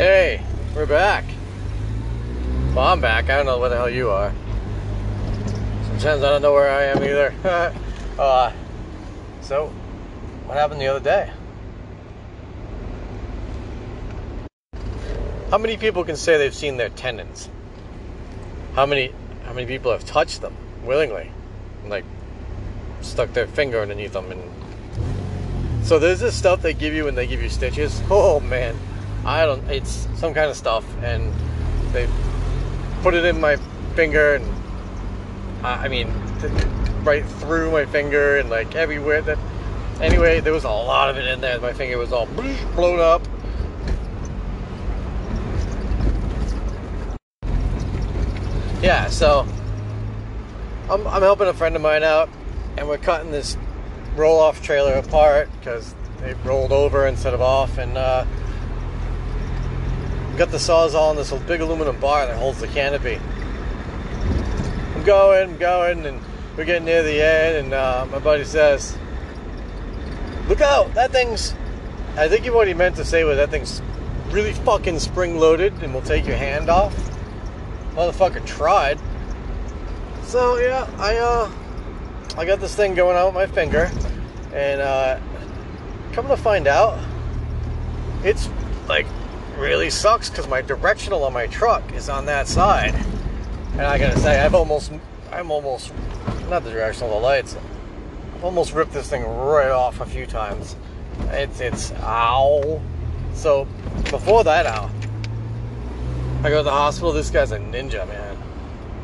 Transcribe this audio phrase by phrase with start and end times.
[0.00, 0.40] Hey,
[0.74, 1.26] we're back.
[2.74, 3.28] Well, I'm back.
[3.28, 4.32] I don't know where the hell you are.
[5.82, 7.34] Sometimes I don't know where I am either.
[8.18, 8.50] uh,
[9.42, 9.66] so,
[10.46, 11.30] what happened the other day?
[15.50, 17.50] How many people can say they've seen their tendons?
[18.74, 19.12] How many
[19.44, 21.30] how many people have touched them willingly?
[21.86, 22.06] Like
[23.02, 27.26] stuck their finger underneath them and so there's this stuff they give you when they
[27.26, 28.00] give you stitches.
[28.10, 28.78] Oh man.
[29.24, 31.32] I don't it's some kind of stuff and
[31.92, 32.08] they
[33.02, 33.56] put it in my
[33.94, 34.44] finger and
[35.62, 36.12] I mean
[37.04, 39.38] right through my finger and like everywhere that
[40.00, 41.60] anyway there was a lot of it in there.
[41.60, 43.26] My finger was all blown up.
[48.82, 49.46] Yeah, so
[50.88, 52.30] I'm, I'm helping a friend of mine out,
[52.78, 53.58] and we're cutting this
[54.16, 58.24] roll off trailer apart because they rolled over instead of off, and uh,
[60.40, 63.20] got the sawzall on this big aluminum bar that holds the canopy.
[64.94, 66.18] I'm going, I'm going, and
[66.56, 68.96] we're getting near the end, and uh, my buddy says,
[70.48, 71.54] Look out, that thing's.
[72.16, 73.82] I think what he meant to say was that thing's
[74.30, 76.94] really fucking spring loaded and will take your hand off
[77.94, 78.98] motherfucker tried.
[80.22, 81.50] So yeah, I uh,
[82.38, 83.90] I got this thing going on with my finger,
[84.54, 85.20] and uh,
[86.12, 86.98] coming to find out,
[88.24, 88.48] it's
[88.88, 89.04] like
[89.60, 92.94] really sucks because my directional on my truck is on that side,
[93.72, 94.90] and I gotta say I've almost,
[95.30, 95.92] I'm almost,
[96.48, 97.56] not the directional, the lights.
[98.34, 100.76] I've almost ripped this thing right off a few times.
[101.28, 102.80] It's it's ow.
[103.34, 103.66] So
[104.10, 104.90] before that ow,
[106.42, 107.12] I go to the hospital.
[107.12, 108.38] This guy's a ninja, man.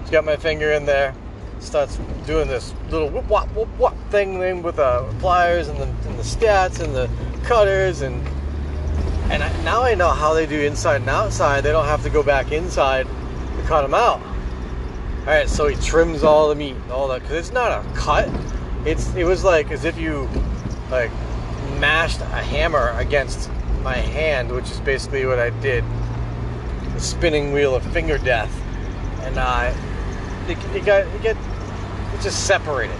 [0.00, 1.14] He's got my finger in there.
[1.60, 6.18] Starts doing this little whoop whop whoop whop thing with the pliers and the, and
[6.18, 7.08] the stats and the
[7.44, 8.26] cutters and
[9.30, 11.62] and I, now I know how they do inside and outside.
[11.62, 14.20] They don't have to go back inside to cut them out.
[15.20, 18.28] All right, so he trims all the meat, all that, because it's not a cut.
[18.84, 20.28] It's it was like as if you
[20.90, 21.10] like
[21.78, 23.50] mashed a hammer against
[23.82, 25.84] my hand, which is basically what I did
[26.94, 28.50] the spinning wheel of finger death,
[29.22, 29.72] and uh,
[30.48, 32.96] it, it got it get it just separated.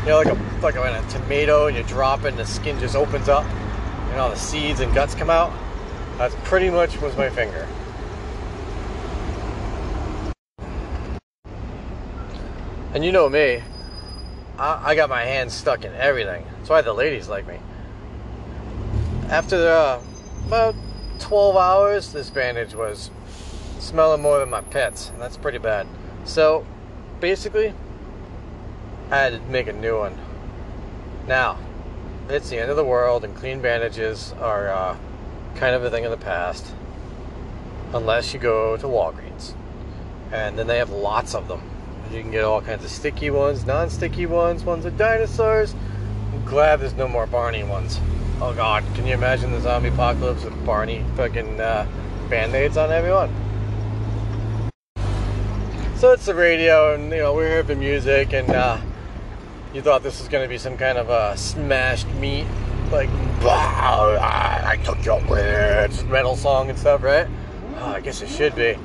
[0.00, 2.78] You know, like a like a, a tomato, and you drop it, and the skin
[2.80, 3.46] just opens up,
[4.10, 5.52] and all the seeds and guts come out.
[6.18, 7.66] That's pretty much was my finger.
[12.94, 13.62] And you know me,
[14.58, 16.44] I, I got my hands stuck in everything.
[16.56, 17.58] That's why the ladies like me.
[19.28, 20.00] After uh,
[20.46, 20.74] about
[21.20, 23.10] 12 hours, this bandage was
[23.78, 25.86] smelling more than my pets, and that's pretty bad.
[26.24, 26.66] So,
[27.20, 27.74] basically,
[29.10, 30.18] I had to make a new one.
[31.26, 31.58] Now,
[32.30, 34.96] it's the end of the world, and clean bandages are uh,
[35.54, 36.66] kind of a thing of the past,
[37.94, 39.54] unless you go to Walgreens,
[40.32, 41.62] and then they have lots of them.
[42.12, 45.74] You can get all kinds of sticky ones, non-sticky ones, ones with dinosaurs.
[46.32, 48.00] I'm glad there's no more Barney ones.
[48.40, 51.86] Oh god, can you imagine the zombie apocalypse with Barney fucking uh,
[52.30, 53.34] band-aids on everyone?
[55.96, 58.78] So it's the radio, and you know we're here for music, and uh,
[59.78, 62.44] you thought this was going to be some kind of a smashed meat,
[62.90, 63.08] like
[63.40, 67.28] I took your words, metal song and stuff, right?
[67.76, 68.76] Oh, I guess it should be,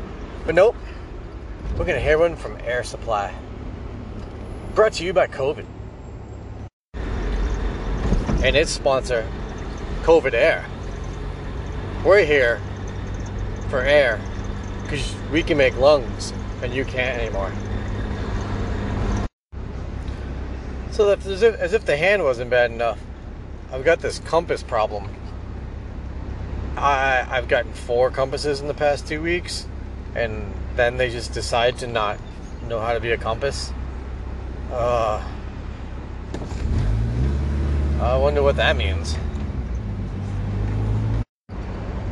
[0.46, 0.76] but nope.
[1.76, 3.34] We're gonna hear one from Air Supply,
[4.76, 5.66] brought to you by COVID
[8.44, 9.28] and its sponsor,
[10.04, 10.64] COVID Air.
[12.06, 12.62] We're here
[13.70, 14.22] for air
[14.84, 17.52] because we can make lungs and you can't anymore.
[20.94, 23.00] So that as if, as if the hand wasn't bad enough,
[23.72, 25.10] I've got this compass problem.
[26.78, 29.66] I I've gotten four compasses in the past two weeks,
[30.14, 32.20] and then they just decide to not
[32.68, 33.74] know how to be a compass.
[34.72, 35.28] Uh,
[38.00, 39.16] I wonder what that means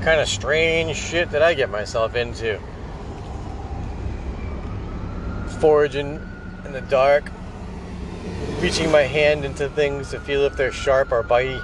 [0.02, 2.60] kind of strange shit that I get myself into.
[5.60, 6.20] Foraging
[6.66, 7.30] in the dark,
[8.60, 11.64] reaching my hand into things to feel if they're sharp or bitey,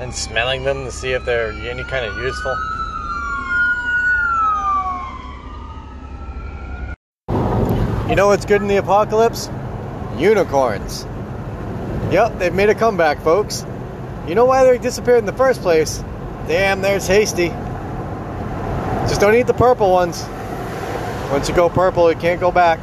[0.00, 2.56] and smelling them to see if they're any kind of useful.
[8.08, 9.48] You know what's good in the apocalypse?
[10.16, 11.04] Unicorns.
[12.12, 13.66] Yep, they've made a comeback, folks.
[14.28, 15.98] You know why they disappeared in the first place?
[16.46, 17.48] Damn, there's Hasty.
[19.08, 20.24] Just don't eat the purple ones.
[21.30, 22.80] Once you go purple, you can't go back.